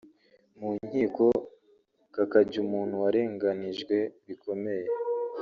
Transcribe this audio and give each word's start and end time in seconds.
mu 0.59 0.69
nkiko 0.85 1.25
kakajya 2.13 2.57
umuntu 2.65 2.93
warenganijwe 3.03 3.97
bikomeye 4.27 4.87